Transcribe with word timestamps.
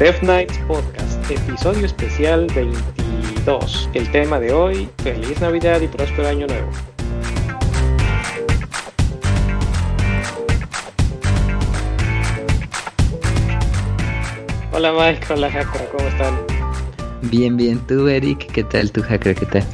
Death 0.00 0.22
Night 0.22 0.50
Podcast, 0.66 1.30
episodio 1.30 1.84
especial 1.84 2.46
22. 2.54 3.90
El 3.92 4.10
tema 4.10 4.40
de 4.40 4.50
hoy, 4.50 4.88
feliz 5.02 5.38
Navidad 5.42 5.78
y 5.82 5.88
próspero 5.88 6.26
año 6.26 6.46
nuevo. 6.46 6.70
Hola 14.72 14.94
Mike, 14.94 15.34
hola 15.34 15.50
Hacker, 15.50 15.88
¿cómo 15.92 16.08
están? 16.08 16.34
Bien, 17.30 17.58
bien. 17.58 17.78
¿Tú, 17.86 18.08
Eric? 18.08 18.50
¿Qué 18.52 18.64
tal? 18.64 18.90
¿Tu 18.92 19.02
Hacker? 19.02 19.34
¿Qué 19.34 19.44
tal? 19.44 19.64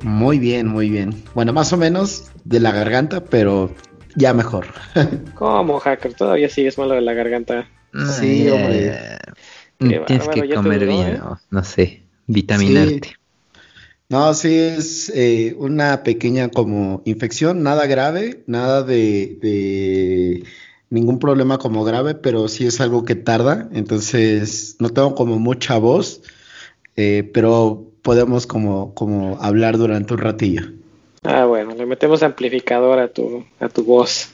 Muy 0.00 0.38
bien, 0.38 0.66
muy 0.66 0.88
bien. 0.88 1.22
Bueno, 1.34 1.52
más 1.52 1.74
o 1.74 1.76
menos 1.76 2.30
de 2.44 2.58
la 2.58 2.72
garganta, 2.72 3.22
pero 3.22 3.70
ya 4.16 4.32
mejor. 4.32 4.68
¿Cómo, 5.34 5.78
Hacker? 5.78 6.14
¿Todavía 6.14 6.48
sigues 6.48 6.78
malo 6.78 6.94
de 6.94 7.02
la 7.02 7.12
garganta? 7.12 7.68
Sí, 8.18 8.48
hombre. 8.48 9.18
Eh, 9.90 10.02
tienes 10.06 10.28
que 10.28 10.54
comer 10.54 10.86
bien, 10.86 11.18
¿no? 11.18 11.40
no 11.50 11.64
sé, 11.64 12.02
vitaminarte. 12.26 13.16
No, 14.08 14.34
sí 14.34 14.54
es 14.54 15.10
eh, 15.14 15.54
una 15.58 16.02
pequeña 16.02 16.48
como 16.48 17.00
infección, 17.06 17.62
nada 17.62 17.86
grave, 17.86 18.44
nada 18.46 18.82
de, 18.82 19.38
de, 19.40 20.44
ningún 20.90 21.18
problema 21.18 21.56
como 21.56 21.82
grave, 21.82 22.14
pero 22.14 22.46
sí 22.48 22.66
es 22.66 22.80
algo 22.82 23.06
que 23.06 23.14
tarda, 23.14 23.70
entonces 23.72 24.76
no 24.78 24.90
tengo 24.90 25.14
como 25.14 25.38
mucha 25.38 25.78
voz, 25.78 26.20
eh, 26.96 27.30
pero 27.32 27.86
podemos 28.02 28.46
como, 28.46 28.92
como 28.94 29.38
hablar 29.40 29.78
durante 29.78 30.12
un 30.12 30.20
ratillo. 30.20 30.62
Ah, 31.22 31.46
bueno, 31.46 31.74
le 31.74 31.86
metemos 31.86 32.22
amplificador 32.22 32.98
a 32.98 33.08
tu, 33.08 33.46
a 33.60 33.70
tu 33.70 33.82
voz. 33.82 34.28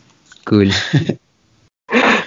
Cool. 0.45 0.73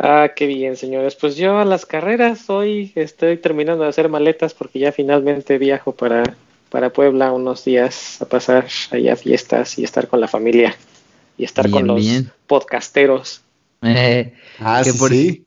ah, 0.00 0.30
qué 0.34 0.46
bien, 0.46 0.76
señores. 0.76 1.14
Pues 1.14 1.36
yo 1.36 1.58
a 1.58 1.64
las 1.64 1.86
carreras 1.86 2.50
hoy 2.50 2.92
estoy 2.94 3.36
terminando 3.36 3.84
de 3.84 3.90
hacer 3.90 4.08
maletas 4.08 4.54
porque 4.54 4.78
ya 4.78 4.92
finalmente 4.92 5.58
viajo 5.58 5.92
para, 5.92 6.22
para 6.70 6.90
Puebla 6.90 7.32
unos 7.32 7.64
días 7.64 8.20
a 8.20 8.24
pasar 8.24 8.66
allá 8.90 9.14
fiestas 9.16 9.78
y 9.78 9.84
estar 9.84 10.08
con 10.08 10.20
la 10.20 10.28
familia 10.28 10.74
y 11.38 11.44
estar 11.44 11.66
Bien, 11.66 11.76
con 11.78 11.86
los 11.86 12.00
bien. 12.00 12.32
podcasteros. 12.46 13.42
Eh, 13.82 14.34
Ah, 14.58 14.82
que 14.84 14.92
sí, 14.92 14.98
por, 14.98 15.10
sí. 15.10 15.44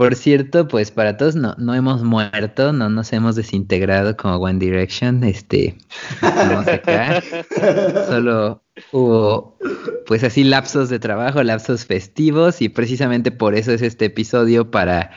Por 0.00 0.16
cierto, 0.16 0.66
pues 0.66 0.90
para 0.90 1.18
todos 1.18 1.36
no, 1.36 1.54
no 1.58 1.74
hemos 1.74 2.02
muerto, 2.02 2.72
no 2.72 2.88
nos 2.88 3.12
hemos 3.12 3.36
desintegrado 3.36 4.16
como 4.16 4.36
One 4.36 4.58
Direction, 4.58 5.22
este, 5.24 5.76
estamos 6.14 6.66
acá. 6.66 7.22
Solo 8.08 8.62
hubo, 8.92 9.58
pues 10.06 10.24
así, 10.24 10.42
lapsos 10.42 10.88
de 10.88 10.98
trabajo, 10.98 11.42
lapsos 11.42 11.84
festivos, 11.84 12.62
y 12.62 12.70
precisamente 12.70 13.30
por 13.30 13.54
eso 13.54 13.72
es 13.72 13.82
este 13.82 14.06
episodio 14.06 14.70
para 14.70 15.10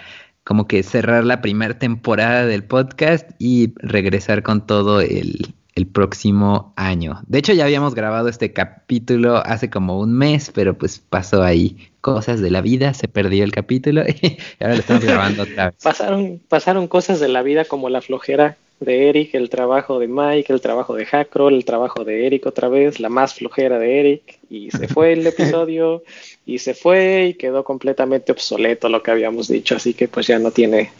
como 0.43 0.67
que 0.67 0.83
cerrar 0.83 1.23
la 1.23 1.39
primera 1.41 1.79
temporada 1.79 2.45
del 2.45 2.65
podcast 2.65 3.31
y 3.39 3.71
regresar 3.77 4.43
con 4.43 4.67
todo 4.67 4.99
el, 4.99 5.55
el 5.75 5.87
próximo 5.87 6.73
año. 6.75 7.21
De 7.27 7.39
hecho, 7.39 7.53
ya 7.53 7.65
habíamos 7.65 7.95
grabado 7.95 8.29
este 8.29 8.53
capítulo 8.53 9.37
hace 9.37 9.69
como 9.69 9.99
un 9.99 10.13
mes, 10.13 10.51
pero 10.53 10.77
pues 10.77 10.99
pasó 10.99 11.43
ahí 11.43 11.89
cosas 12.01 12.41
de 12.41 12.51
la 12.51 12.61
vida, 12.61 12.93
se 12.93 13.07
perdió 13.07 13.43
el 13.43 13.51
capítulo 13.51 14.03
y 14.07 14.37
ahora 14.59 14.75
lo 14.75 14.79
estamos 14.81 15.03
grabando 15.03 15.43
otra 15.51 15.71
vez. 15.71 15.75
Pasaron, 15.81 16.41
pasaron 16.47 16.87
cosas 16.87 17.19
de 17.19 17.29
la 17.29 17.41
vida 17.41 17.65
como 17.65 17.89
la 17.89 18.01
flojera 18.01 18.57
de 18.79 19.09
Eric, 19.09 19.33
el 19.35 19.49
trabajo 19.49 19.99
de 19.99 20.07
Mike, 20.07 20.51
el 20.51 20.61
trabajo 20.61 20.95
de 20.95 21.05
Hackroll, 21.05 21.53
el 21.53 21.65
trabajo 21.65 22.03
de 22.03 22.27
Eric 22.27 22.45
otra 22.45 22.67
vez, 22.67 22.99
la 22.99 23.09
más 23.09 23.33
flojera 23.33 23.79
de 23.79 23.99
Eric, 23.99 24.39
y 24.49 24.71
se 24.71 24.87
fue 24.87 25.13
el 25.13 25.25
episodio, 25.27 26.03
y 26.45 26.59
se 26.59 26.73
fue 26.73 27.27
y 27.27 27.33
quedó 27.35 27.63
completamente 27.63 28.31
obsoleto 28.31 28.89
lo 28.89 29.01
que 29.01 29.11
habíamos 29.11 29.47
dicho, 29.47 29.75
así 29.75 29.93
que 29.93 30.07
pues 30.07 30.27
ya 30.27 30.39
no 30.39 30.51
tiene, 30.51 30.91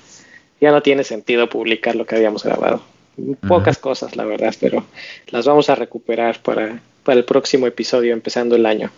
ya 0.62 0.72
no 0.72 0.82
tiene 0.82 1.04
sentido 1.04 1.50
publicar 1.50 1.96
lo 1.96 2.06
que 2.06 2.16
habíamos 2.16 2.44
grabado. 2.44 2.82
Pocas 3.48 3.78
cosas, 3.78 4.16
la 4.16 4.26
verdad, 4.26 4.56
pero 4.60 4.86
las 5.28 5.46
vamos 5.46 5.70
a 5.70 5.76
recuperar 5.76 6.42
para, 6.42 6.82
para 7.04 7.20
el 7.20 7.26
próximo 7.26 7.68
episodio 7.68 8.14
empezando 8.14 8.56
el 8.56 8.66
año. 8.66 8.92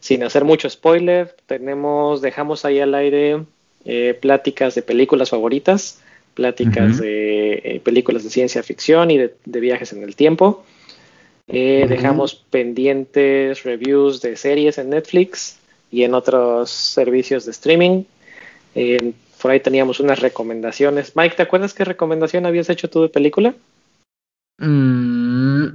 Sin 0.00 0.22
hacer 0.22 0.44
mucho 0.44 0.70
spoiler, 0.70 1.36
tenemos, 1.46 2.22
dejamos 2.22 2.64
ahí 2.64 2.80
al 2.80 2.94
aire 2.94 3.42
eh, 3.84 4.18
pláticas 4.18 4.74
de 4.74 4.82
películas 4.82 5.30
favoritas, 5.30 6.00
pláticas 6.34 6.98
de 6.98 7.60
eh, 7.62 7.80
películas 7.84 8.24
de 8.24 8.30
ciencia 8.30 8.62
ficción 8.62 9.10
y 9.10 9.18
de, 9.18 9.34
de 9.44 9.60
viajes 9.60 9.92
en 9.92 10.02
el 10.02 10.16
tiempo. 10.16 10.64
Eh. 11.48 11.86
Dejamos 11.88 12.34
pendientes 12.34 13.64
reviews 13.64 14.22
de 14.22 14.36
series 14.36 14.78
en 14.78 14.90
Netflix 14.90 15.58
y 15.90 16.04
en 16.04 16.14
otros 16.14 16.70
servicios 16.70 17.44
de 17.44 17.50
streaming. 17.50 18.04
Por 19.40 19.50
ahí 19.50 19.60
teníamos 19.60 20.00
unas 20.00 20.20
recomendaciones. 20.20 21.16
Mike, 21.16 21.36
¿te 21.36 21.42
acuerdas 21.42 21.74
qué 21.74 21.84
recomendación 21.84 22.46
habías 22.46 22.68
hecho 22.68 22.90
tú 22.90 23.02
de 23.02 23.08
película? 23.08 23.54
Mm, 24.58 25.66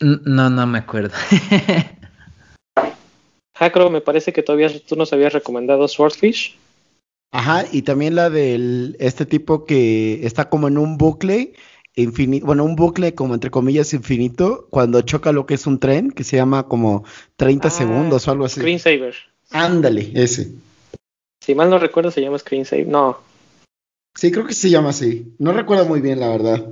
no, 0.00 0.50
no 0.50 0.66
me 0.66 0.78
acuerdo. 0.78 1.14
Hackro, 3.56 3.90
me 3.90 4.00
parece 4.00 4.32
que 4.32 4.42
todavía 4.42 4.70
tú 4.80 4.96
nos 4.96 5.12
habías 5.12 5.32
recomendado 5.32 5.86
Swordfish. 5.86 6.56
Ajá, 7.30 7.64
y 7.70 7.82
también 7.82 8.14
la 8.14 8.30
del 8.30 8.96
este 9.00 9.26
tipo 9.26 9.64
que 9.64 10.24
está 10.26 10.48
como 10.48 10.68
en 10.68 10.78
un 10.78 10.98
bucle 10.98 11.52
infinito, 11.96 12.46
bueno, 12.46 12.64
un 12.64 12.76
bucle 12.76 13.14
como 13.14 13.34
entre 13.34 13.50
comillas 13.50 13.92
infinito, 13.92 14.66
cuando 14.70 15.02
choca 15.02 15.32
lo 15.32 15.46
que 15.46 15.54
es 15.54 15.66
un 15.66 15.78
tren, 15.78 16.10
que 16.10 16.24
se 16.24 16.36
llama 16.36 16.68
como 16.68 17.04
30 17.36 17.68
Ah, 17.68 17.70
segundos 17.70 18.26
o 18.26 18.30
algo 18.30 18.44
así. 18.44 18.60
Screensaver. 18.60 19.14
Ándale, 19.50 20.10
ese. 20.14 20.52
Si 21.44 21.54
mal 21.54 21.68
no 21.68 21.78
recuerdo, 21.78 22.10
se 22.10 22.22
llama 22.22 22.38
Screensaver. 22.38 22.86
No, 22.86 23.18
Sí, 24.16 24.30
creo 24.30 24.46
que 24.46 24.54
se 24.54 24.70
llama 24.70 24.90
así. 24.90 25.34
No 25.38 25.52
recuerdo 25.52 25.84
muy 25.86 26.00
bien, 26.00 26.20
la 26.20 26.28
verdad. 26.28 26.68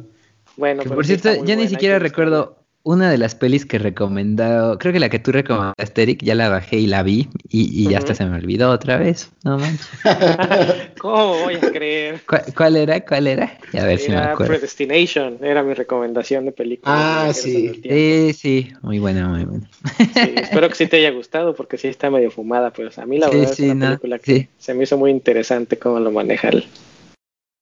bueno, 0.56 0.82
pero 0.84 0.94
por 0.94 1.04
cierto, 1.04 1.44
ya 1.44 1.56
ni 1.56 1.68
siquiera 1.68 1.98
recuerdo 1.98 2.61
una 2.84 3.10
de 3.10 3.18
las 3.18 3.34
pelis 3.34 3.64
que 3.66 3.76
he 3.76 3.78
recomendado. 3.78 4.78
Creo 4.78 4.92
que 4.92 5.00
la 5.00 5.08
que 5.08 5.18
tú 5.18 5.30
recomendaste, 5.32 6.02
Eric, 6.02 6.22
ya 6.22 6.34
la 6.34 6.48
bajé 6.48 6.76
y 6.78 6.86
la 6.86 7.02
vi. 7.02 7.28
Y, 7.48 7.82
y 7.86 7.88
ya 7.90 7.98
hasta 7.98 8.14
se 8.14 8.24
me 8.26 8.36
olvidó 8.36 8.70
otra 8.70 8.96
vez. 8.96 9.30
No 9.44 9.58
manches. 9.58 9.88
¿Cómo 10.98 11.38
voy 11.42 11.54
a 11.54 11.60
creer? 11.60 12.20
¿Cuál, 12.28 12.42
cuál 12.56 12.76
era? 12.76 13.00
¿Cuál 13.04 13.26
era? 13.28 13.58
Y 13.72 13.78
a 13.78 13.84
ver 13.84 13.98
si 13.98 14.08
me 14.10 14.16
Era 14.16 14.32
acuerdo. 14.32 14.52
Predestination, 14.54 15.38
era 15.42 15.62
mi 15.62 15.74
recomendación 15.74 16.44
de 16.44 16.52
película. 16.52 17.22
Ah, 17.22 17.26
de 17.28 17.34
sí. 17.34 17.80
Sí, 17.82 18.32
sí, 18.34 18.72
muy 18.82 18.98
buena, 18.98 19.28
muy 19.28 19.44
buena. 19.44 19.68
Sí, 19.98 20.34
espero 20.36 20.68
que 20.68 20.74
sí 20.74 20.86
te 20.86 20.96
haya 20.96 21.10
gustado 21.10 21.54
porque 21.54 21.78
sí 21.78 21.88
está 21.88 22.10
medio 22.10 22.30
fumada, 22.30 22.72
pero 22.72 22.90
a 22.96 23.06
mí 23.06 23.18
la 23.18 23.28
Sí, 23.28 23.36
verdad 23.36 23.52
sí, 23.54 23.62
es 23.64 23.70
una 23.70 23.74
no, 23.74 23.86
película 23.90 24.18
que 24.18 24.34
sí. 24.36 24.48
se 24.58 24.74
me 24.74 24.84
hizo 24.84 24.98
muy 24.98 25.10
interesante 25.10 25.78
cómo 25.78 26.00
lo 26.00 26.10
maneja 26.10 26.48
el, 26.48 26.64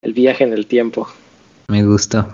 el 0.02 0.12
viaje 0.14 0.44
en 0.44 0.52
el 0.52 0.66
tiempo. 0.66 1.08
Me 1.68 1.84
gustó. 1.84 2.26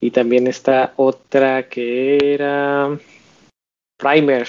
Y 0.00 0.10
también 0.10 0.46
está 0.46 0.92
otra 0.96 1.68
que 1.68 2.18
era 2.34 2.98
Primer, 3.96 4.48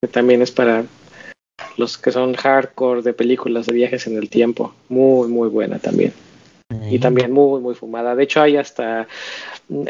que 0.00 0.08
también 0.08 0.42
es 0.42 0.50
para 0.50 0.84
los 1.76 1.98
que 1.98 2.12
son 2.12 2.34
hardcore 2.34 3.02
de 3.02 3.12
películas 3.12 3.66
de 3.66 3.74
viajes 3.74 4.06
en 4.06 4.16
el 4.16 4.30
tiempo. 4.30 4.74
Muy, 4.88 5.28
muy 5.28 5.48
buena 5.48 5.78
también. 5.78 6.12
Y 6.88 7.00
también 7.00 7.32
muy, 7.32 7.60
muy 7.60 7.74
fumada. 7.74 8.14
De 8.14 8.22
hecho, 8.22 8.40
hay 8.40 8.56
hasta. 8.56 9.08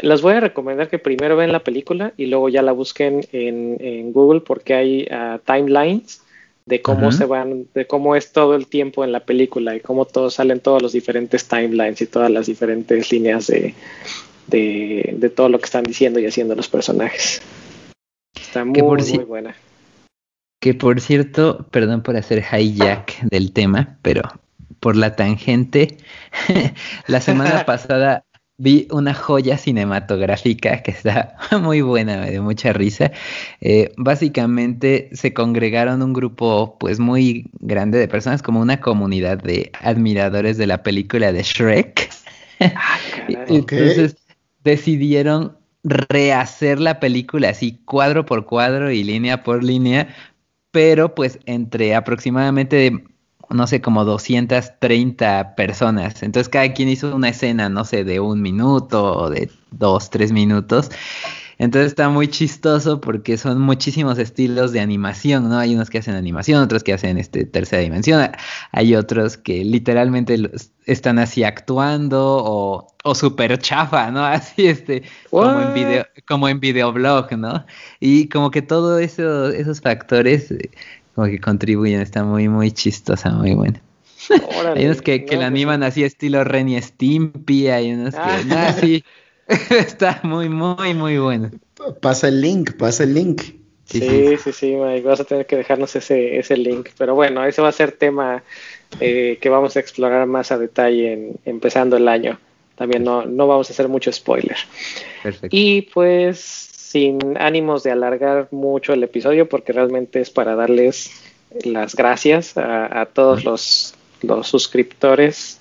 Las 0.01 0.21
voy 0.23 0.33
a 0.33 0.39
recomendar 0.39 0.89
que 0.89 0.97
primero 0.97 1.37
vean 1.37 1.51
la 1.51 1.63
película 1.63 2.13
y 2.17 2.25
luego 2.25 2.49
ya 2.49 2.63
la 2.63 2.71
busquen 2.71 3.21
en, 3.31 3.77
en 3.79 4.11
Google 4.11 4.41
porque 4.41 4.73
hay 4.73 5.07
ah, 5.11 5.39
timelines 5.45 6.23
de 6.65 6.81
cómo 6.81 7.11
se 7.11 7.25
van, 7.25 7.67
de 7.73 7.85
cómo 7.85 8.15
es 8.15 8.31
todo 8.31 8.55
el 8.55 8.67
tiempo 8.67 9.03
en 9.03 9.11
la 9.11 9.21
película 9.21 9.75
y 9.75 9.79
cómo 9.79 10.05
todos 10.05 10.35
salen 10.35 10.59
todos 10.59 10.81
los 10.81 10.93
diferentes 10.93 11.47
timelines 11.47 12.01
y 12.01 12.07
todas 12.07 12.31
las 12.31 12.45
diferentes 12.47 13.11
líneas 13.11 13.47
de, 13.47 13.73
de, 14.47 15.15
de 15.17 15.29
todo 15.29 15.49
lo 15.49 15.59
que 15.59 15.65
están 15.65 15.83
diciendo 15.83 16.19
y 16.19 16.25
haciendo 16.25 16.55
los 16.55 16.67
personajes. 16.67 17.41
Está 18.39 18.65
muy, 18.65 18.73
Que 18.73 18.81
por 18.81 19.03
muy 19.03 19.23
buena. 19.23 19.55
Que 20.59 20.73
por 20.73 21.01
cierto, 21.01 21.67
perdón 21.71 22.03
por 22.03 22.15
hacer 22.15 22.43
hijack 22.51 23.21
del 23.21 23.51
tema, 23.51 23.97
pero 24.01 24.21
por 24.79 24.95
la 24.95 25.15
tangente, 25.15 25.97
la 27.07 27.21
semana 27.21 27.65
pasada 27.65 28.25
vi 28.57 28.87
una 28.91 29.15
joya 29.15 29.57
cinematográfica 29.57 30.83
que 30.83 30.91
está 30.91 31.35
muy 31.61 31.81
buena, 31.81 32.17
me 32.17 32.29
dio 32.29 32.43
mucha 32.43 32.73
risa. 32.73 33.11
Eh, 33.59 33.91
básicamente 33.97 35.09
se 35.13 35.33
congregaron 35.33 36.03
un 36.03 36.13
grupo 36.13 36.77
pues 36.79 36.99
muy 36.99 37.49
grande 37.59 37.97
de 37.97 38.07
personas, 38.07 38.43
como 38.43 38.61
una 38.61 38.79
comunidad 38.79 39.39
de 39.39 39.71
admiradores 39.81 40.57
de 40.57 40.67
la 40.67 40.83
película 40.83 41.31
de 41.33 41.41
Shrek. 41.41 42.09
Ah. 42.59 42.99
Entonces 43.47 44.15
decidieron 44.63 45.57
rehacer 45.83 46.79
la 46.79 46.99
película 46.99 47.49
así 47.49 47.79
cuadro 47.85 48.25
por 48.25 48.45
cuadro 48.45 48.91
y 48.91 49.03
línea 49.03 49.43
por 49.43 49.63
línea, 49.63 50.13
pero 50.71 51.15
pues 51.15 51.39
entre 51.45 51.95
aproximadamente, 51.95 53.03
no 53.49 53.67
sé, 53.67 53.81
como 53.81 54.05
230 54.05 55.55
personas. 55.55 56.23
Entonces 56.23 56.49
cada 56.49 56.71
quien 56.73 56.89
hizo 56.89 57.15
una 57.15 57.29
escena, 57.29 57.69
no 57.69 57.85
sé, 57.85 58.03
de 58.03 58.19
un 58.19 58.41
minuto 58.41 59.17
o 59.17 59.29
de 59.29 59.49
dos, 59.71 60.09
tres 60.09 60.31
minutos. 60.31 60.91
Entonces 61.61 61.91
está 61.91 62.09
muy 62.09 62.27
chistoso 62.27 62.99
porque 62.99 63.37
son 63.37 63.61
muchísimos 63.61 64.17
estilos 64.17 64.71
de 64.71 64.79
animación, 64.79 65.47
¿no? 65.47 65.59
Hay 65.59 65.75
unos 65.75 65.91
que 65.91 65.99
hacen 65.99 66.15
animación, 66.15 66.59
otros 66.59 66.83
que 66.83 66.91
hacen 66.91 67.19
este 67.19 67.45
tercera 67.45 67.83
dimensión, 67.83 68.31
hay 68.71 68.95
otros 68.95 69.37
que 69.37 69.63
literalmente 69.63 70.39
están 70.87 71.19
así 71.19 71.43
actuando 71.43 72.19
o, 72.19 72.87
o 73.03 73.13
super 73.13 73.59
chafa, 73.59 74.09
¿no? 74.09 74.25
Así 74.25 74.65
este, 74.65 75.03
como 75.29 75.61
en 75.61 75.73
video, 75.75 76.07
como 76.27 76.49
en 76.49 76.59
videoblog, 76.59 77.31
¿no? 77.37 77.63
Y 77.99 78.27
como 78.29 78.49
que 78.49 78.63
todos 78.63 78.99
eso, 78.99 79.49
esos 79.49 79.81
factores 79.81 80.49
eh, 80.49 80.71
como 81.13 81.27
que 81.27 81.39
contribuyen, 81.39 82.01
está 82.01 82.23
muy, 82.23 82.49
muy 82.49 82.71
chistosa, 82.71 83.29
muy 83.29 83.53
bueno. 83.53 83.79
hay 84.75 84.85
unos 84.85 85.03
que, 85.03 85.25
que 85.25 85.35
la 85.35 85.41
pues 85.41 85.47
animan 85.47 85.83
así 85.83 86.03
estilo 86.03 86.43
Ren 86.43 86.69
y 86.69 86.81
Stimpy, 86.81 87.67
hay 87.67 87.93
unos 87.93 88.15
que 88.15 88.19
ah. 88.19 88.67
así 88.67 89.03
está 89.69 90.19
muy, 90.23 90.49
muy, 90.49 90.93
muy 90.93 91.17
bueno. 91.17 91.51
Pasa 92.01 92.27
el 92.27 92.41
link, 92.41 92.73
pasa 92.77 93.03
el 93.03 93.13
link. 93.13 93.41
Sí, 93.85 94.37
sí, 94.37 94.53
sí, 94.53 94.75
vas 95.03 95.19
a 95.19 95.25
tener 95.25 95.45
que 95.45 95.57
dejarnos 95.57 95.95
ese, 95.95 96.37
ese 96.37 96.55
link. 96.55 96.89
Pero 96.97 97.15
bueno, 97.15 97.43
ese 97.45 97.61
va 97.61 97.67
a 97.67 97.73
ser 97.73 97.91
tema 97.91 98.43
eh, 98.99 99.37
que 99.41 99.49
vamos 99.49 99.75
a 99.75 99.79
explorar 99.79 100.25
más 100.27 100.51
a 100.51 100.57
detalle 100.57 101.13
en, 101.13 101.35
empezando 101.45 101.97
el 101.97 102.07
año. 102.07 102.39
También 102.75 103.03
no, 103.03 103.25
no 103.25 103.47
vamos 103.47 103.69
a 103.69 103.73
hacer 103.73 103.89
mucho 103.89 104.11
spoiler. 104.11 104.57
Perfecto. 105.23 105.49
Y 105.51 105.83
pues 105.93 106.39
sin 106.39 107.37
ánimos 107.37 107.83
de 107.83 107.91
alargar 107.91 108.47
mucho 108.51 108.93
el 108.93 109.03
episodio, 109.03 109.49
porque 109.49 109.73
realmente 109.73 110.21
es 110.21 110.29
para 110.29 110.55
darles 110.55 111.11
las 111.63 111.95
gracias 111.95 112.57
a, 112.57 113.01
a 113.01 113.05
todos 113.07 113.43
los 113.43 113.93
los 114.23 114.47
suscriptores, 114.47 115.59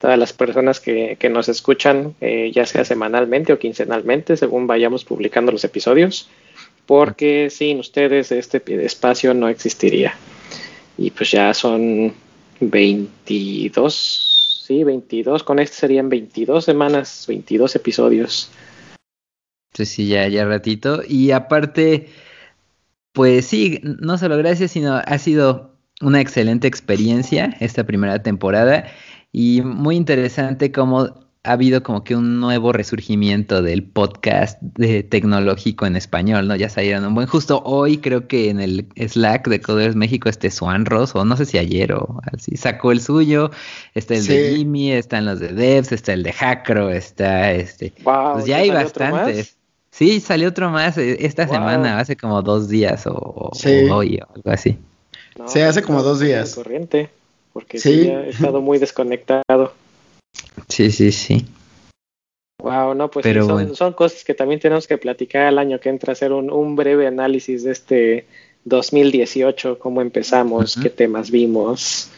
todas 0.00 0.18
las 0.18 0.32
personas 0.32 0.80
que, 0.80 1.18
nos 1.30 1.50
escuchan, 1.50 2.14
eh, 2.22 2.50
ya 2.54 2.64
sea 2.64 2.86
semanalmente 2.86 3.52
o 3.52 3.58
quincenalmente, 3.58 4.38
según 4.38 4.66
vayamos 4.66 5.04
publicando 5.04 5.52
los 5.52 5.62
episodios, 5.62 6.30
porque 6.86 7.50
sin 7.50 7.78
ustedes 7.78 8.32
este 8.32 8.62
espacio 8.82 9.34
no 9.34 9.48
existiría. 9.48 10.14
Y 10.96 11.10
pues 11.10 11.30
ya 11.30 11.52
son 11.52 12.14
22, 12.60 14.64
sí, 14.66 14.84
22, 14.84 15.42
con 15.42 15.58
este 15.58 15.76
serían 15.76 16.08
22 16.08 16.64
semanas, 16.64 17.26
22 17.28 17.76
episodios. 17.76 18.50
Sí, 19.74 19.84
sí, 19.84 20.08
ya, 20.08 20.26
ya 20.28 20.46
ratito. 20.46 21.02
Y 21.06 21.32
aparte, 21.32 22.08
pues 23.12 23.44
sí, 23.44 23.80
no 23.82 24.16
solo 24.16 24.38
gracias, 24.38 24.70
sino 24.70 24.96
ha 24.96 25.18
sido 25.18 25.74
una 26.00 26.22
excelente 26.22 26.66
experiencia 26.66 27.54
esta 27.60 27.84
primera 27.84 28.22
temporada 28.22 28.86
y 29.32 29.62
muy 29.62 29.96
interesante 29.96 30.72
cómo 30.72 31.14
ha 31.42 31.52
habido 31.52 31.82
como 31.82 32.04
que 32.04 32.14
un 32.14 32.38
nuevo 32.38 32.72
resurgimiento 32.72 33.62
del 33.62 33.82
podcast 33.82 34.60
de 34.60 35.02
tecnológico 35.02 35.86
en 35.86 35.96
español, 35.96 36.46
¿no? 36.48 36.54
Ya 36.54 36.68
salieron 36.68 37.06
un 37.06 37.14
buen 37.14 37.26
justo 37.26 37.62
hoy 37.64 37.96
creo 37.96 38.28
que 38.28 38.50
en 38.50 38.60
el 38.60 38.86
Slack 38.96 39.48
de 39.48 39.60
Coders 39.60 39.96
México 39.96 40.28
este 40.28 40.50
Swan 40.50 40.84
Ross, 40.84 41.14
o 41.14 41.24
no 41.24 41.36
sé 41.38 41.46
si 41.46 41.56
ayer 41.56 41.94
o 41.94 42.20
así, 42.32 42.56
sacó 42.56 42.92
el 42.92 43.00
suyo, 43.00 43.50
está 43.94 44.16
el 44.16 44.26
de 44.26 44.56
Jimmy, 44.56 44.92
están 44.92 45.24
los 45.24 45.40
de 45.40 45.48
Devs, 45.54 45.92
está 45.92 46.12
el 46.12 46.24
de 46.24 46.32
Hackro, 46.32 46.90
está 46.90 47.52
este, 47.52 47.94
pues 48.04 48.44
ya 48.44 48.58
hay 48.58 48.70
bastantes. 48.70 49.56
Sí, 49.92 50.20
salió 50.20 50.48
otro 50.48 50.70
más 50.70 50.98
eh, 50.98 51.16
esta 51.20 51.48
semana, 51.48 51.98
hace 51.98 52.16
como 52.16 52.42
dos 52.42 52.68
días 52.68 53.06
o 53.06 53.50
hoy 53.90 54.20
o 54.20 54.34
algo 54.34 54.50
así. 54.50 54.78
Se 55.46 55.64
hace 55.64 55.82
como 55.82 56.02
dos 56.02 56.20
días. 56.20 56.54
Corriente, 56.54 57.10
porque 57.52 57.78
sí. 57.78 58.08
he 58.08 58.30
estado 58.30 58.60
muy 58.60 58.78
desconectado. 58.78 59.72
Sí, 60.68 60.90
sí, 60.90 61.12
sí. 61.12 61.46
Wow, 62.62 62.94
no, 62.94 63.10
pues 63.10 63.26
son, 63.76 63.92
cosas 63.94 64.22
que 64.24 64.34
también 64.34 64.60
tenemos 64.60 64.86
que 64.86 64.98
platicar 64.98 65.48
el 65.48 65.58
año 65.58 65.80
que 65.80 65.88
entra, 65.88 66.12
hacer 66.12 66.32
un, 66.32 66.76
breve 66.76 67.06
análisis 67.06 67.64
de 67.64 67.72
este 67.72 68.26
2018, 68.64 69.78
cómo 69.78 70.02
empezamos, 70.02 70.78
qué 70.80 70.90
temas 70.90 71.30
vimos, 71.30 72.10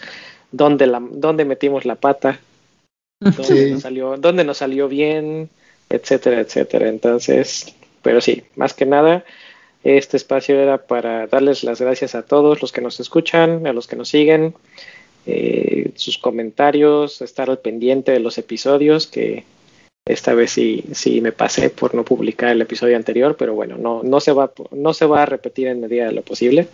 dónde, 0.50 0.88
la, 0.88 1.00
dónde 1.00 1.44
metimos 1.44 1.84
la 1.84 1.94
pata, 1.94 2.40
dónde, 3.20 3.70
nos 3.70 3.82
salió, 3.82 4.16
dónde 4.16 4.42
nos 4.42 4.58
salió 4.58 4.88
bien, 4.88 5.48
etcétera, 5.88 6.40
etcétera. 6.40 6.88
Entonces, 6.88 7.74
pero 8.02 8.20
sí, 8.20 8.42
más 8.56 8.74
que 8.74 8.84
nada, 8.84 9.24
este 9.84 10.16
espacio 10.16 10.58
era 10.58 10.78
para 10.78 11.28
darles 11.28 11.62
las 11.62 11.80
gracias 11.80 12.14
a 12.14 12.22
todos 12.22 12.60
los 12.62 12.72
que 12.72 12.80
nos 12.80 12.98
escuchan, 12.98 13.66
a 13.66 13.72
los 13.72 13.86
que 13.86 13.96
nos 13.96 14.08
siguen, 14.08 14.54
eh, 15.26 15.90
sus 15.94 16.18
comentarios, 16.18 17.22
estar 17.22 17.50
al 17.50 17.58
pendiente 17.58 18.12
de 18.12 18.20
los 18.20 18.38
episodios, 18.38 19.06
que 19.06 19.44
esta 20.04 20.34
vez 20.34 20.50
sí, 20.50 20.84
sí 20.92 21.20
me 21.20 21.32
pasé 21.32 21.70
por 21.70 21.94
no 21.94 22.04
publicar 22.04 22.50
el 22.50 22.60
episodio 22.60 22.96
anterior, 22.96 23.36
pero 23.38 23.54
bueno, 23.54 23.76
no, 23.78 24.02
no, 24.02 24.20
se, 24.20 24.32
va, 24.32 24.52
no 24.72 24.94
se 24.94 25.06
va 25.06 25.22
a 25.22 25.26
repetir 25.26 25.68
en 25.68 25.80
medida 25.80 26.06
de 26.06 26.12
lo 26.12 26.22
posible. 26.22 26.66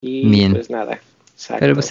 Y 0.00 0.48
pues 0.50 0.70
nada. 0.70 1.00
pero 1.58 1.74
pues 1.74 1.86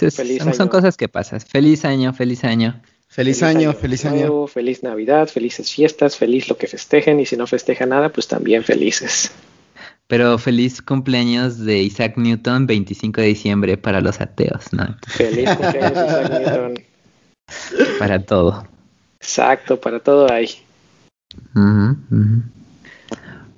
son, 0.56 0.68
cosas 0.68 0.96
que 0.96 1.08
pasan. 1.08 1.40
Feliz 1.40 1.84
año, 1.84 2.14
feliz 2.14 2.44
año. 2.44 2.80
Feliz, 3.08 3.42
año, 3.42 3.72
feliz 3.72 4.04
año. 4.04 4.46
Feliz 4.46 4.82
Navidad, 4.82 5.28
felices 5.28 5.72
fiestas, 5.72 6.16
feliz 6.16 6.48
lo 6.48 6.56
que 6.56 6.66
festejen 6.66 7.20
y 7.20 7.26
si 7.26 7.36
no 7.36 7.46
festeja 7.46 7.86
nada, 7.86 8.10
pues 8.10 8.28
también 8.28 8.64
felices. 8.64 9.32
Pero 10.08 10.38
feliz 10.38 10.82
cumpleaños 10.82 11.58
de 11.58 11.82
Isaac 11.82 12.16
Newton, 12.16 12.66
25 12.66 13.20
de 13.20 13.26
diciembre 13.28 13.76
para 13.76 14.00
los 14.00 14.20
ateos, 14.20 14.72
¿no? 14.72 14.96
Feliz 15.06 15.48
cumpleaños 15.50 15.92
Isaac 15.92 16.30
Newton. 16.40 16.74
Para 17.98 18.22
todo. 18.24 18.66
Exacto, 19.20 19.80
para 19.80 20.00
todo 20.00 20.30
hay. 20.32 20.48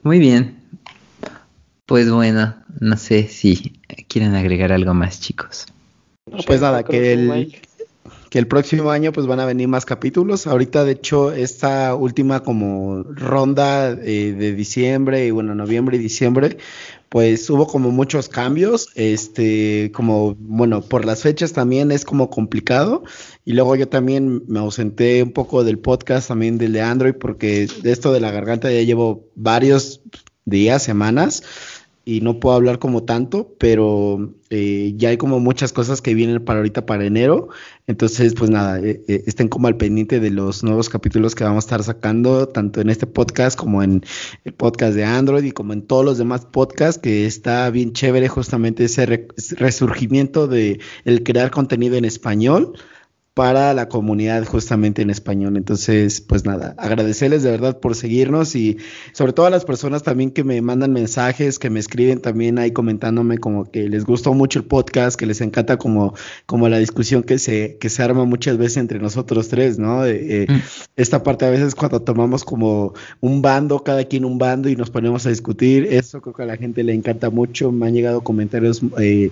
Muy 0.02 0.18
bien. 0.18 0.58
Pues 1.86 2.10
bueno, 2.10 2.54
no 2.80 2.96
sé 2.96 3.28
si 3.28 3.80
quieren 4.08 4.34
agregar 4.34 4.72
algo 4.72 4.94
más, 4.94 5.20
chicos. 5.20 5.66
pues 6.46 6.60
nada, 6.60 6.82
que 6.84 7.12
el, 7.12 7.60
que 8.30 8.38
el 8.38 8.46
próximo 8.46 8.90
año 8.90 9.12
pues 9.12 9.26
van 9.26 9.40
a 9.40 9.44
venir 9.44 9.68
más 9.68 9.84
capítulos. 9.84 10.46
Ahorita 10.46 10.84
de 10.84 10.92
hecho 10.92 11.32
esta 11.32 11.94
última 11.94 12.40
como 12.40 13.02
ronda 13.02 13.90
eh, 13.90 14.32
de 14.32 14.54
diciembre 14.54 15.26
y 15.26 15.30
bueno, 15.32 15.54
noviembre 15.54 15.96
y 15.96 16.00
diciembre 16.00 16.56
pues 17.10 17.50
hubo 17.50 17.66
como 17.66 17.90
muchos 17.90 18.28
cambios, 18.28 18.90
este, 18.94 19.90
como, 19.92 20.36
bueno, 20.38 20.80
por 20.80 21.04
las 21.04 21.22
fechas 21.22 21.52
también 21.52 21.90
es 21.90 22.04
como 22.04 22.30
complicado. 22.30 23.02
Y 23.44 23.54
luego 23.54 23.74
yo 23.74 23.88
también 23.88 24.44
me 24.46 24.60
ausenté 24.60 25.20
un 25.24 25.32
poco 25.32 25.64
del 25.64 25.80
podcast 25.80 26.28
también 26.28 26.56
del 26.56 26.72
de 26.72 26.82
Android, 26.82 27.14
porque 27.14 27.66
de 27.82 27.90
esto 27.90 28.12
de 28.12 28.20
la 28.20 28.30
garganta 28.30 28.70
ya 28.70 28.82
llevo 28.82 29.28
varios 29.34 30.02
días, 30.44 30.84
semanas 30.84 31.42
y 32.10 32.20
no 32.22 32.40
puedo 32.40 32.56
hablar 32.56 32.80
como 32.80 33.04
tanto, 33.04 33.54
pero 33.56 34.34
eh, 34.50 34.94
ya 34.96 35.10
hay 35.10 35.16
como 35.16 35.38
muchas 35.38 35.72
cosas 35.72 36.02
que 36.02 36.12
vienen 36.12 36.44
para 36.44 36.58
ahorita, 36.58 36.84
para 36.84 37.04
enero. 37.04 37.50
Entonces, 37.86 38.34
pues 38.34 38.50
nada, 38.50 38.80
eh, 38.80 39.00
eh, 39.06 39.22
estén 39.28 39.46
como 39.46 39.68
al 39.68 39.76
pendiente 39.76 40.18
de 40.18 40.30
los 40.30 40.64
nuevos 40.64 40.88
capítulos 40.88 41.36
que 41.36 41.44
vamos 41.44 41.64
a 41.64 41.66
estar 41.66 41.84
sacando, 41.84 42.48
tanto 42.48 42.80
en 42.80 42.90
este 42.90 43.06
podcast 43.06 43.56
como 43.56 43.84
en 43.84 44.02
el 44.44 44.52
podcast 44.52 44.96
de 44.96 45.04
Android 45.04 45.44
y 45.44 45.52
como 45.52 45.72
en 45.72 45.82
todos 45.82 46.04
los 46.04 46.18
demás 46.18 46.46
podcasts, 46.46 47.00
que 47.00 47.26
está 47.26 47.70
bien 47.70 47.92
chévere 47.92 48.26
justamente 48.26 48.86
ese 48.86 49.28
resurgimiento 49.56 50.48
de 50.48 50.80
el 51.04 51.22
crear 51.22 51.52
contenido 51.52 51.94
en 51.94 52.04
español 52.04 52.72
para 53.34 53.72
la 53.74 53.88
comunidad 53.88 54.44
justamente 54.44 55.02
en 55.02 55.10
español. 55.10 55.56
Entonces, 55.56 56.20
pues 56.20 56.44
nada, 56.44 56.74
agradecerles 56.78 57.42
de 57.42 57.50
verdad 57.50 57.78
por 57.78 57.94
seguirnos 57.94 58.56
y 58.56 58.78
sobre 59.12 59.32
todo 59.32 59.46
a 59.46 59.50
las 59.50 59.64
personas 59.64 60.02
también 60.02 60.32
que 60.32 60.42
me 60.42 60.60
mandan 60.62 60.92
mensajes, 60.92 61.58
que 61.58 61.70
me 61.70 61.78
escriben 61.78 62.20
también 62.20 62.58
ahí 62.58 62.72
comentándome 62.72 63.38
como 63.38 63.70
que 63.70 63.88
les 63.88 64.04
gustó 64.04 64.34
mucho 64.34 64.58
el 64.58 64.64
podcast, 64.64 65.18
que 65.18 65.26
les 65.26 65.40
encanta 65.40 65.76
como, 65.76 66.14
como 66.46 66.68
la 66.68 66.78
discusión 66.78 67.22
que 67.22 67.38
se, 67.38 67.76
que 67.78 67.88
se 67.88 68.02
arma 68.02 68.24
muchas 68.24 68.58
veces 68.58 68.78
entre 68.78 68.98
nosotros 68.98 69.48
tres, 69.48 69.78
¿no? 69.78 70.04
Eh, 70.04 70.46
mm. 70.48 70.60
Esta 70.96 71.22
parte 71.22 71.44
a 71.44 71.50
veces 71.50 71.74
cuando 71.74 72.02
tomamos 72.02 72.44
como 72.44 72.94
un 73.20 73.42
bando, 73.42 73.84
cada 73.84 74.04
quien 74.04 74.24
un 74.24 74.38
bando 74.38 74.68
y 74.68 74.76
nos 74.76 74.90
ponemos 74.90 75.24
a 75.26 75.30
discutir, 75.30 75.86
eso 75.90 76.20
creo 76.20 76.34
que 76.34 76.42
a 76.42 76.46
la 76.46 76.56
gente 76.56 76.82
le 76.82 76.94
encanta 76.94 77.30
mucho, 77.30 77.70
me 77.70 77.86
han 77.86 77.94
llegado 77.94 78.22
comentarios 78.22 78.82
eh, 78.98 79.30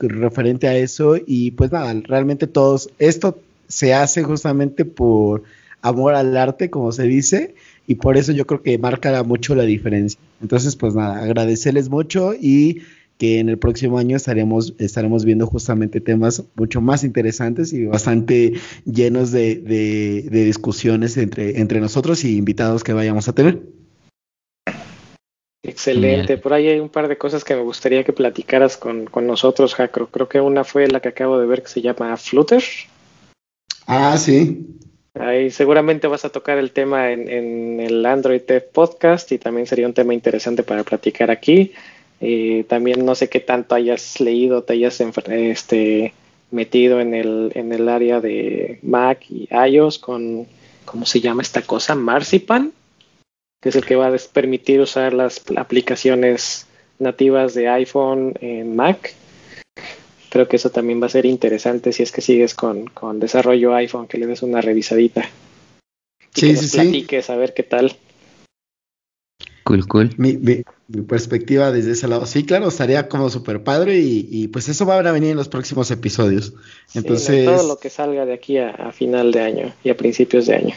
referente 0.00 0.66
a 0.66 0.76
eso 0.76 1.16
y 1.24 1.52
pues 1.52 1.70
nada, 1.70 1.94
realmente 2.04 2.46
todos 2.46 2.90
esto 2.98 3.38
se 3.68 3.94
hace 3.94 4.22
justamente 4.22 4.84
por 4.84 5.42
amor 5.82 6.14
al 6.14 6.36
arte, 6.36 6.70
como 6.70 6.92
se 6.92 7.04
dice, 7.04 7.54
y 7.86 7.96
por 7.96 8.16
eso 8.16 8.32
yo 8.32 8.46
creo 8.46 8.62
que 8.62 8.78
marca 8.78 9.22
mucho 9.22 9.54
la 9.54 9.64
diferencia. 9.64 10.18
Entonces, 10.40 10.76
pues 10.76 10.94
nada, 10.94 11.22
agradecerles 11.22 11.88
mucho 11.88 12.34
y 12.34 12.82
que 13.18 13.38
en 13.38 13.48
el 13.48 13.58
próximo 13.58 13.98
año 13.98 14.16
estaremos, 14.16 14.74
estaremos 14.78 15.24
viendo 15.24 15.46
justamente 15.46 16.00
temas 16.00 16.42
mucho 16.54 16.80
más 16.80 17.02
interesantes 17.02 17.72
y 17.72 17.86
bastante 17.86 18.54
llenos 18.84 19.30
de, 19.32 20.26
discusiones 20.30 21.16
entre, 21.16 21.60
entre 21.60 21.80
nosotros 21.80 22.24
y 22.24 22.36
invitados 22.36 22.84
que 22.84 22.92
vayamos 22.92 23.28
a 23.28 23.32
tener. 23.32 23.62
Excelente. 25.66 26.38
Por 26.38 26.52
ahí 26.52 26.68
hay 26.68 26.80
un 26.80 26.88
par 26.88 27.08
de 27.08 27.18
cosas 27.18 27.44
que 27.44 27.54
me 27.54 27.62
gustaría 27.62 28.04
que 28.04 28.12
platicaras 28.12 28.76
con, 28.76 29.06
con 29.06 29.26
nosotros, 29.26 29.74
Jacro. 29.74 30.08
Creo 30.08 30.28
que 30.28 30.40
una 30.40 30.64
fue 30.64 30.86
la 30.86 31.00
que 31.00 31.08
acabo 31.08 31.38
de 31.38 31.46
ver 31.46 31.62
que 31.62 31.68
se 31.68 31.82
llama 31.82 32.16
Flutter. 32.16 32.62
Ah, 33.86 34.16
sí. 34.16 34.66
Ahí 35.14 35.50
seguramente 35.50 36.06
vas 36.06 36.24
a 36.24 36.28
tocar 36.28 36.58
el 36.58 36.70
tema 36.70 37.10
en, 37.10 37.28
en 37.28 37.80
el 37.80 38.04
Android 38.06 38.42
Dev 38.46 38.70
Podcast 38.70 39.32
y 39.32 39.38
también 39.38 39.66
sería 39.66 39.86
un 39.86 39.94
tema 39.94 40.14
interesante 40.14 40.62
para 40.62 40.84
platicar 40.84 41.30
aquí. 41.30 41.72
Eh, 42.20 42.64
también 42.68 43.04
no 43.04 43.14
sé 43.14 43.28
qué 43.28 43.40
tanto 43.40 43.74
hayas 43.74 44.20
leído, 44.20 44.62
te 44.62 44.74
hayas 44.74 45.00
este, 45.00 46.14
metido 46.50 47.00
en 47.00 47.14
el, 47.14 47.52
en 47.54 47.72
el 47.72 47.88
área 47.88 48.20
de 48.20 48.78
Mac 48.82 49.24
y 49.28 49.48
iOS 49.50 49.98
con, 49.98 50.46
¿cómo 50.84 51.06
se 51.06 51.20
llama 51.20 51.42
esta 51.42 51.62
cosa? 51.62 51.94
Marzipan, 51.94 52.72
que 53.60 53.68
es 53.70 53.76
el 53.76 53.84
que 53.84 53.96
va 53.96 54.08
a 54.08 54.16
permitir 54.32 54.80
usar 54.80 55.12
las 55.12 55.42
aplicaciones 55.56 56.66
nativas 56.98 57.54
de 57.54 57.68
iPhone 57.68 58.34
en 58.40 58.76
Mac. 58.76 59.14
Creo 60.30 60.48
que 60.48 60.56
eso 60.56 60.70
también 60.70 61.00
va 61.00 61.06
a 61.06 61.10
ser 61.10 61.24
interesante 61.26 61.92
si 61.92 62.02
es 62.02 62.12
que 62.12 62.20
sigues 62.20 62.54
con, 62.54 62.86
con 62.86 63.20
desarrollo 63.20 63.74
iPhone, 63.74 64.06
que 64.06 64.18
le 64.18 64.26
des 64.26 64.42
una 64.42 64.60
revisadita. 64.60 65.22
Y 66.34 66.40
Sí, 66.40 66.46
que 66.48 66.56
sí, 66.56 66.62
nos 66.62 66.70
sí. 66.70 66.76
platiques 66.78 67.30
a 67.30 67.36
ver 67.36 67.54
qué 67.54 67.62
tal. 67.62 67.96
Cool, 69.64 69.86
cool. 69.88 70.14
Mi, 70.18 70.36
mi- 70.36 70.62
mi 70.88 71.02
perspectiva 71.02 71.72
desde 71.72 71.92
ese 71.92 72.06
lado. 72.06 72.26
Sí, 72.26 72.44
claro, 72.46 72.68
estaría 72.68 73.08
como 73.08 73.28
súper 73.30 73.64
padre 73.64 73.98
y, 73.98 74.28
y, 74.30 74.48
pues 74.48 74.68
eso 74.68 74.86
va 74.86 74.98
a 74.98 75.12
venir 75.12 75.30
en 75.30 75.36
los 75.36 75.48
próximos 75.48 75.90
episodios. 75.90 76.52
Sí, 76.86 76.98
Entonces, 76.98 77.44
todo 77.44 77.66
lo 77.66 77.78
que 77.78 77.90
salga 77.90 78.24
de 78.26 78.34
aquí 78.34 78.58
a, 78.58 78.70
a 78.70 78.92
final 78.92 79.32
de 79.32 79.40
año 79.40 79.74
y 79.82 79.90
a 79.90 79.96
principios 79.96 80.46
de 80.46 80.54
año. 80.54 80.74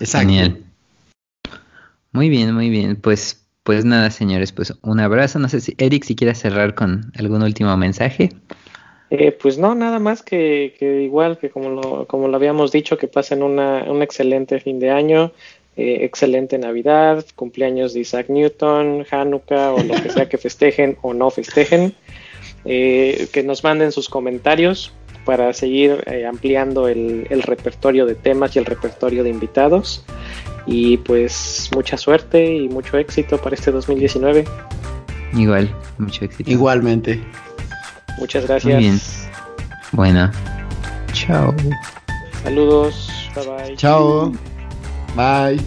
exacto. 0.00 0.28
Genial. 0.28 0.64
Muy 2.12 2.28
bien, 2.28 2.54
muy 2.54 2.70
bien. 2.70 2.96
Pues, 2.96 3.46
pues 3.62 3.84
nada, 3.84 4.10
señores, 4.10 4.52
pues 4.52 4.74
un 4.82 5.00
abrazo. 5.00 5.38
No 5.38 5.48
sé 5.48 5.60
si 5.60 5.74
Eric, 5.78 6.04
si 6.04 6.14
quieres 6.14 6.38
cerrar 6.38 6.74
con 6.74 7.12
algún 7.18 7.42
último 7.42 7.76
mensaje. 7.76 8.30
Eh, 9.10 9.32
pues 9.32 9.58
no, 9.58 9.74
nada 9.74 9.98
más 9.98 10.22
que, 10.22 10.74
que 10.78 11.02
igual 11.02 11.38
que 11.38 11.50
como 11.50 11.68
lo, 11.68 12.06
como 12.06 12.28
lo 12.28 12.36
habíamos 12.36 12.72
dicho, 12.72 12.96
que 12.96 13.08
pasen 13.08 13.42
una, 13.42 13.84
un 13.90 14.02
excelente 14.02 14.58
fin 14.58 14.78
de 14.78 14.90
año, 14.90 15.32
eh, 15.76 15.98
excelente 16.02 16.58
Navidad, 16.58 17.24
cumpleaños 17.34 17.94
de 17.94 18.00
Isaac 18.00 18.28
Newton, 18.28 19.06
Hanukkah 19.10 19.72
o 19.72 19.82
lo 19.82 19.94
que 20.02 20.10
sea 20.10 20.28
que 20.28 20.38
festejen 20.38 20.96
o 21.02 21.14
no 21.14 21.30
festejen, 21.30 21.94
eh, 22.64 23.26
que 23.32 23.42
nos 23.42 23.64
manden 23.64 23.92
sus 23.92 24.08
comentarios 24.08 24.92
para 25.24 25.52
seguir 25.52 26.02
eh, 26.06 26.26
ampliando 26.26 26.88
el, 26.88 27.26
el 27.30 27.42
repertorio 27.42 28.06
de 28.06 28.14
temas 28.14 28.56
y 28.56 28.58
el 28.58 28.64
repertorio 28.66 29.24
de 29.24 29.30
invitados. 29.30 30.04
Y 30.66 30.96
pues 30.98 31.70
mucha 31.74 31.96
suerte 31.96 32.56
y 32.56 32.68
mucho 32.68 32.98
éxito 32.98 33.38
para 33.38 33.54
este 33.54 33.70
2019. 33.70 34.44
Igual, 35.34 35.74
mucho 35.98 36.24
éxito. 36.24 36.50
Igualmente. 36.50 37.22
Muchas 38.18 38.46
gracias. 38.46 38.74
Muy 38.74 38.82
bien. 38.82 39.00
Bueno, 39.92 40.30
chao. 41.12 41.54
Saludos. 42.42 43.08
Bye 43.34 43.46
bye. 43.46 43.76
Chao. 43.76 44.32
Bye. 45.16 45.60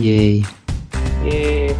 Yay. 0.00 0.46
Eh, 1.26 1.74